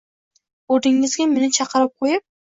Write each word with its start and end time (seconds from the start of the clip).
O’rningizga 0.75 1.29
meni 1.35 1.51
chiqarib 1.61 1.95
qo’yib 2.03 2.27